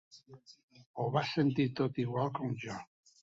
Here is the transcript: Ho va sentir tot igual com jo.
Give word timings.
Ho 1.03 1.05
va 1.17 1.23
sentir 1.33 1.67
tot 1.81 2.01
igual 2.07 2.33
com 2.39 2.57
jo. 2.67 2.79